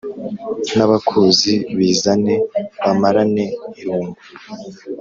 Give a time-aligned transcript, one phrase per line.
[0.75, 2.35] N'abakuzi bizane
[2.83, 3.45] bamarane
[3.79, 4.19] irungu